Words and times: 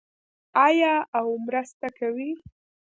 آیا 0.65 0.93
او 1.19 1.27
مرسته 1.45 1.87
کوي؟ 1.99 2.31